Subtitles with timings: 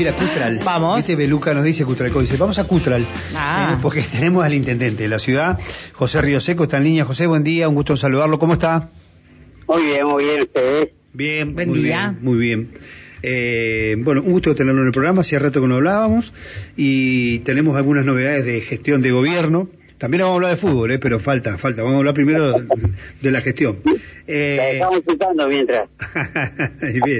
[0.00, 0.60] que ir a Cutral.
[0.64, 0.96] Vamos.
[0.96, 3.06] Viste, Beluca nos dice Cutral, dice, vamos a Cutral.
[3.34, 3.74] Ah.
[3.74, 5.58] Eh, porque tenemos al intendente de la ciudad,
[5.92, 7.04] José Río Seco, está en línea.
[7.04, 8.38] José, buen día, un gusto saludarlo.
[8.38, 8.88] ¿Cómo está?
[9.68, 10.88] Muy bien, muy bien, ustedes.
[11.12, 12.10] Bien, Buen muy día.
[12.10, 12.70] bien, muy bien.
[13.22, 16.32] Eh, bueno, un gusto tenerlo en el programa, hacía rato que no hablábamos
[16.76, 19.68] y tenemos algunas novedades de gestión de gobierno.
[19.98, 21.82] También vamos a hablar de fútbol, eh, pero falta, falta.
[21.82, 22.52] Vamos a hablar primero
[23.20, 23.80] de, la gestión.
[23.84, 23.92] La
[24.26, 25.90] Eh, estamos escuchando mientras.
[27.04, 27.18] Bien.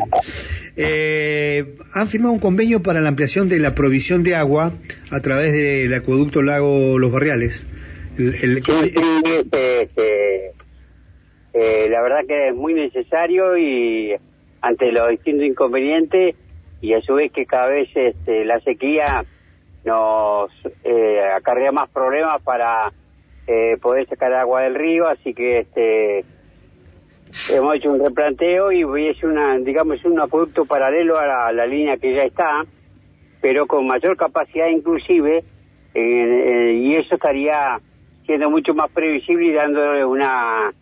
[0.82, 4.72] Eh, han firmado un convenio para la ampliación de la provisión de agua
[5.10, 7.66] a través del acueducto Lago Los Barriales.
[8.18, 8.62] El- el-
[11.52, 14.14] este, la verdad que es muy necesario y
[14.62, 16.34] ante los distintos inconvenientes
[16.80, 19.24] y a su vez que cada vez este, la sequía
[19.84, 20.50] nos
[20.84, 22.92] eh, acarrea más problemas para
[23.46, 26.24] eh, poder sacar agua del río, así que este
[27.50, 32.14] hemos hecho un replanteo y es una, digamos, un acueducto paralelo a la, línea que
[32.14, 32.64] ya está,
[33.40, 35.44] pero con mayor capacidad inclusive, eh,
[35.94, 37.80] eh, y eso estaría
[38.26, 40.72] siendo mucho más previsible y dándole una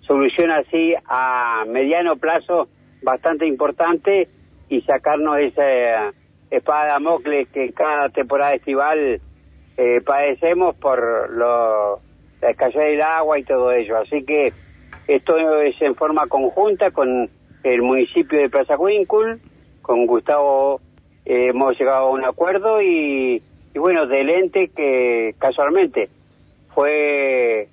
[0.00, 2.68] solución así a mediano plazo
[3.02, 4.28] bastante importante
[4.68, 6.12] y sacarnos esa
[6.50, 9.20] espada de que cada temporada estival
[9.76, 12.00] eh, padecemos por lo,
[12.40, 13.98] la escasez del agua y todo ello.
[13.98, 14.52] Así que
[15.08, 17.28] esto es en forma conjunta con
[17.64, 19.40] el municipio de Plaza Huíncul,
[19.82, 20.80] con Gustavo
[21.24, 23.42] eh, hemos llegado a un acuerdo y,
[23.74, 26.10] y bueno, del ente que casualmente
[26.74, 27.68] fue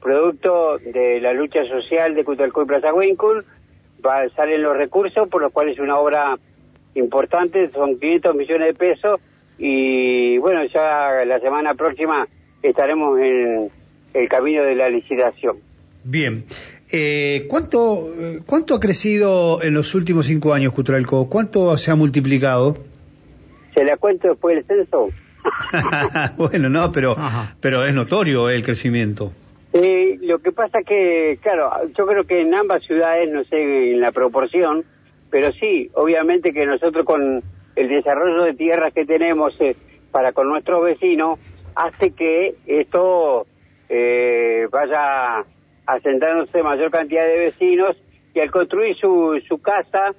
[0.00, 3.44] producto de la lucha social de Cutalcó y Plaza Huíncul,
[4.36, 6.38] salen los recursos, por lo cual es una obra
[6.94, 9.20] importante, son 500 millones de pesos
[9.58, 12.28] y bueno, ya la semana próxima
[12.62, 13.70] estaremos en
[14.14, 15.56] el camino de la licitación.
[16.04, 16.44] Bien.
[16.90, 18.08] Eh, ¿cuánto,
[18.46, 21.28] ¿Cuánto ha crecido en los últimos cinco años Cutralco?
[21.28, 22.76] ¿Cuánto se ha multiplicado?
[23.74, 25.08] ¿Se la cuento después del censo?
[26.36, 27.56] bueno, no, pero, Ajá.
[27.60, 29.32] pero es notorio el crecimiento.
[29.72, 34.00] Eh, lo que pasa que, claro, yo creo que en ambas ciudades, no sé en
[34.00, 34.84] la proporción,
[35.30, 37.42] pero sí, obviamente que nosotros con
[37.74, 39.76] el desarrollo de tierras que tenemos eh,
[40.10, 41.38] para con nuestros vecinos,
[41.74, 43.46] hace que esto
[43.90, 45.44] eh, vaya
[45.86, 47.96] asentándose mayor cantidad de vecinos
[48.34, 50.14] y al construir su, su casa,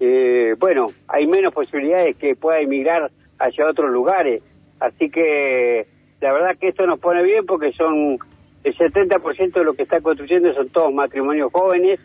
[0.00, 4.42] eh, bueno, hay menos posibilidades que pueda emigrar hacia otros lugares.
[4.80, 5.86] Así que
[6.20, 8.18] la verdad que esto nos pone bien porque son
[8.64, 11.98] el 70% de lo que está construyendo son todos matrimonios jóvenes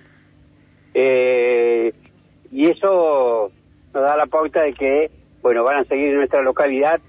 [0.94, 1.94] eh,
[2.52, 3.52] y eso
[3.94, 5.12] nos da la pauta de que,
[5.42, 7.02] bueno, van a seguir en nuestra localidad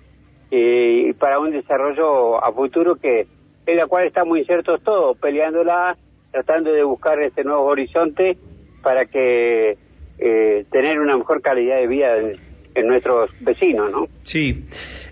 [0.51, 3.27] eh, para un desarrollo a futuro que
[3.67, 5.97] en la cual estamos insertos todos, peleándola,
[6.33, 8.37] tratando de buscar este nuevo horizonte
[8.83, 9.77] para que
[10.19, 12.17] eh, tener una mejor calidad de vida
[12.75, 14.07] en, nuestros vecinos, ¿no?
[14.25, 14.65] Sí.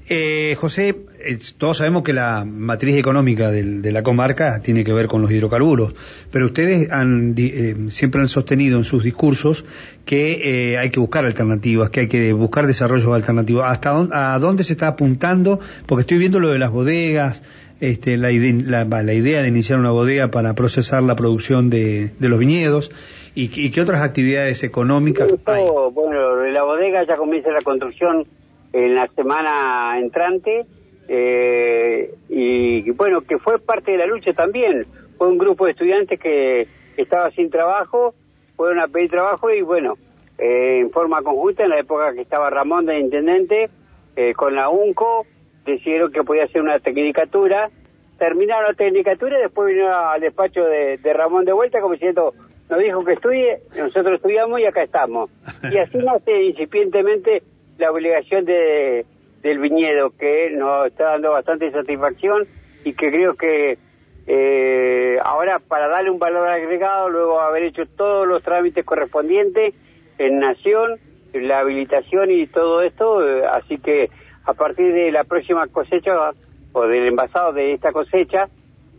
[0.07, 4.93] Eh, José, eh, todos sabemos que la matriz económica del- de la comarca tiene que
[4.93, 5.95] ver con los hidrocarburos,
[6.31, 9.65] pero ustedes han, eh, siempre han sostenido en sus discursos
[10.05, 13.65] que eh, hay que buscar alternativas, que hay que buscar desarrollos alternativos.
[13.65, 15.59] ¿Hasta dónde, a dónde se está apuntando?
[15.87, 17.43] Porque estoy viendo lo de las bodegas,
[17.89, 22.11] este, la, ide- la- la idea de iniciar una bodega para procesar la producción de,
[22.19, 22.91] de los viñedos
[23.35, 25.65] y, y qué otras actividades económicas hay.
[25.93, 28.27] Bueno, la bodega ya comienza la construcción
[28.73, 30.67] en la semana entrante
[31.09, 34.87] eh, y bueno, que fue parte de la lucha también.
[35.17, 36.67] Fue un grupo de estudiantes que
[36.97, 38.15] estaba sin trabajo,
[38.57, 39.95] fueron a pedir trabajo y bueno,
[40.39, 43.69] eh, en forma conjunta, en la época que estaba Ramón de intendente,
[44.17, 45.27] eh, con la UNCO,
[45.65, 47.71] decidieron que podía hacer una tecnicatura.
[48.19, 52.33] Terminaron la tecnicatura y después vino al despacho de, de Ramón de vuelta como diciendo,
[52.71, 55.31] nos dijo que estudie, nosotros estudiamos y acá estamos.
[55.71, 57.43] Y así nace incipientemente
[57.79, 59.05] la obligación de,
[59.43, 62.47] del viñedo, que nos está dando bastante satisfacción
[62.85, 63.79] y que creo que
[64.27, 69.75] eh, ahora para darle un valor agregado, luego haber hecho todos los trámites correspondientes
[70.19, 70.99] en Nación,
[71.35, 74.09] la habilitación y todo esto, eh, así que
[74.45, 76.33] a partir de la próxima cosecha
[76.73, 78.49] o del envasado de esta cosecha,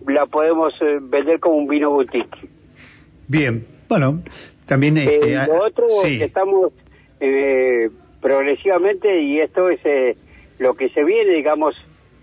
[0.07, 2.49] la podemos eh, vender como un vino boutique.
[3.27, 4.21] Bien, bueno,
[4.65, 4.97] también...
[4.97, 6.17] Eh, este, lo otro sí.
[6.17, 6.71] que estamos
[7.19, 7.89] eh,
[8.21, 10.15] progresivamente, y esto es eh,
[10.59, 11.75] lo que se viene, digamos,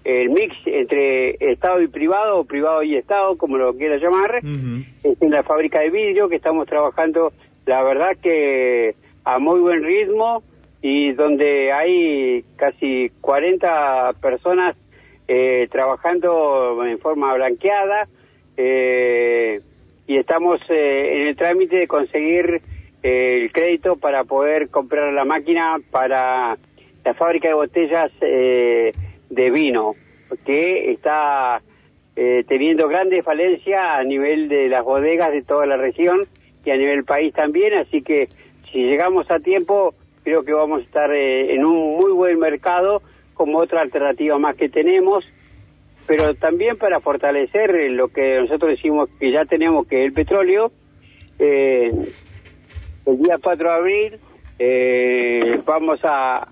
[0.04, 5.22] el mix entre Estado y privado, o privado y Estado, como lo quiera llamar, es
[5.22, 7.32] en la fábrica de vidrio que estamos trabajando,
[7.66, 10.42] la verdad que a muy buen ritmo
[10.82, 14.76] y donde hay casi 40 personas
[15.28, 18.08] eh, trabajando en forma blanqueada
[18.56, 19.60] eh,
[20.08, 22.60] y estamos eh, en el trámite de conseguir
[23.02, 26.58] eh, el crédito para poder comprar la máquina para
[27.04, 28.92] la fábrica de botellas eh,
[29.30, 29.94] de vino,
[30.44, 31.62] que está
[32.14, 36.26] eh, teniendo grandes falencias a nivel de las bodegas de toda la región
[36.64, 38.28] y a nivel país también, así que
[38.70, 43.02] si llegamos a tiempo, creo que vamos a estar eh, en un muy buen mercado
[43.34, 45.24] como otra alternativa más que tenemos,
[46.06, 50.72] pero también para fortalecer lo que nosotros decimos que ya tenemos, que el petróleo.
[51.38, 51.90] Eh,
[53.06, 54.20] el día 4 de abril
[54.58, 56.48] eh, vamos a,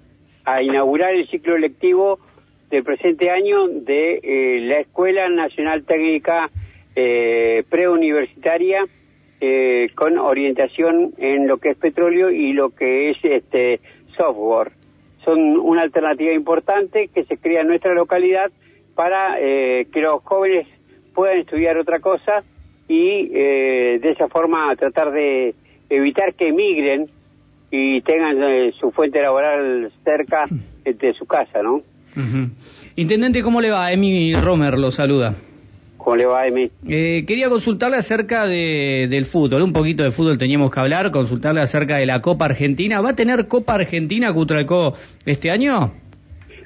[0.63, 2.19] inaugurar el ciclo lectivo
[2.71, 6.51] del presente año de eh, la Escuela Nacional Técnica
[7.71, 8.85] Preuniversitaria
[9.41, 13.81] eh, con orientación en lo que es petróleo y lo que es este
[14.17, 14.73] software.
[15.25, 18.51] Son una alternativa importante que se crea en nuestra localidad
[18.95, 20.67] para eh, que los jóvenes
[21.15, 22.43] puedan estudiar otra cosa
[22.89, 25.55] y eh, de esa forma tratar de
[25.89, 27.09] evitar que emigren
[27.71, 30.47] y tengan eh, su fuente laboral cerca
[30.85, 31.83] de su casa, ¿no?
[32.97, 33.93] Intendente, ¿cómo le va?
[33.93, 35.35] Emi Romer lo saluda.
[36.03, 36.71] ¿Cómo le va, Emi?
[36.89, 41.61] Eh, quería consultarle acerca de, del fútbol, un poquito de fútbol teníamos que hablar, consultarle
[41.61, 43.01] acerca de la Copa Argentina.
[43.03, 44.95] ¿Va a tener Copa Argentina Cutralcó
[45.27, 45.93] este año?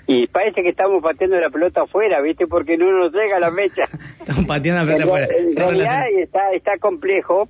[0.06, 2.46] Y parece que estamos pateando la pelota afuera, ¿viste?
[2.46, 3.84] Porque no nos llega la mecha.
[4.20, 5.26] Estamos pateando la pelota afuera.
[5.38, 7.48] en Está realidad está, está complejo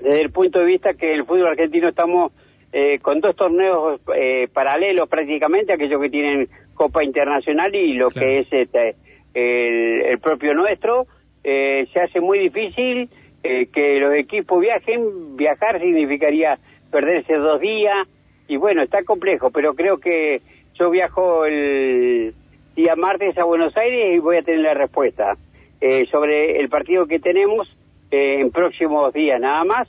[0.00, 2.32] desde el punto de vista que el fútbol argentino estamos
[2.72, 8.26] eh, con dos torneos eh, paralelos prácticamente, aquellos que tienen Copa Internacional y lo Claro.
[8.26, 8.94] que es este,
[9.38, 11.06] el, propio nuestro.
[11.44, 13.08] Eh, se hace muy difícil
[13.42, 15.36] eh, que los equipos viajen.
[15.36, 16.58] Viajar significaría
[16.90, 18.08] perderse dos días
[18.48, 20.40] y bueno, está complejo, pero creo que
[20.74, 22.34] yo viajo el
[22.74, 25.36] día martes a Buenos Aires y voy a tener la respuesta
[25.80, 27.68] eh, sobre el partido que tenemos
[28.10, 29.88] eh, en próximos días nada más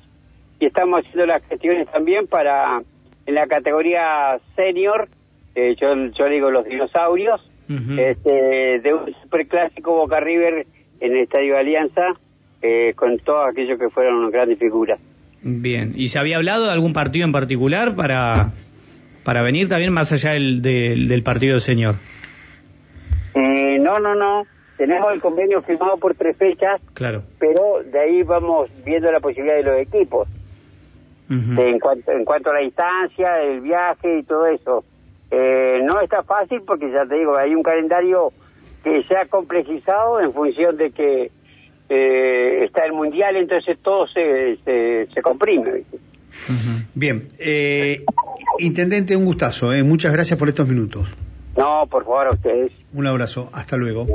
[0.60, 2.82] y estamos haciendo las gestiones también para
[3.26, 5.08] en la categoría senior
[5.56, 10.66] yo yo digo los dinosaurios Este, de un superclásico Boca River
[11.00, 12.02] en el Estadio Alianza
[12.64, 15.00] eh, con todos aquellos que fueron grandes figuras
[15.44, 18.52] Bien, ¿y se había hablado de algún partido en particular para,
[19.24, 21.96] para venir también más allá del, del, del partido del señor?
[23.36, 24.44] Eh, no no no
[24.78, 27.22] tenemos el convenio firmado por tres fechas Claro.
[27.40, 30.28] pero de ahí vamos viendo la posibilidad de los equipos
[31.28, 34.84] de- en, cuanto, en cuanto a la distancia, el viaje y todo eso.
[35.32, 38.32] Eh, no está fácil porque ya te digo, hay un calendario
[38.84, 41.32] que se ha complejizado en función de que
[41.90, 45.84] eh, está el mundial, entonces todo se, se, se comprime.
[46.94, 48.04] Bien, eh,
[48.60, 51.08] intendente, un gustazo, eh, muchas gracias por estos minutos.
[51.58, 52.72] No, por favor, a ustedes.
[52.94, 54.06] Un abrazo, hasta luego.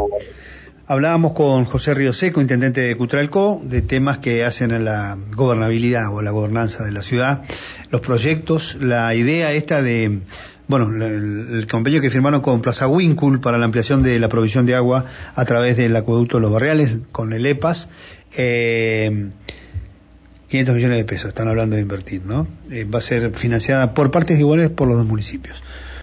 [0.86, 6.14] Hablábamos con José Río Seco, intendente de Cutralcó, de temas que hacen a la gobernabilidad
[6.14, 7.42] o a la gobernanza de la ciudad,
[7.90, 10.20] los proyectos, la idea esta de,
[10.66, 14.74] bueno, el convenio que firmaron con Plaza Wincul para la ampliación de la provisión de
[14.74, 17.88] agua a través del acueducto de los barriales con el EPAS,
[18.36, 19.30] eh,
[20.48, 22.46] 500 millones de pesos están hablando de invertir, ¿no?
[22.70, 25.60] Eh, va a ser financiada por partes iguales por los dos municipios.